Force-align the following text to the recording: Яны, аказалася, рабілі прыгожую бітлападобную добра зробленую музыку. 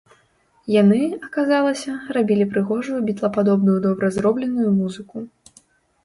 Яны, 0.81 0.99
аказалася, 1.27 1.91
рабілі 2.15 2.47
прыгожую 2.53 2.99
бітлападобную 3.09 3.75
добра 3.85 4.09
зробленую 4.17 4.69
музыку. 4.79 5.15